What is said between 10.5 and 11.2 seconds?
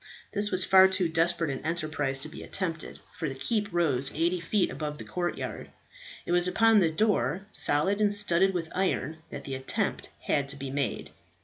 be made.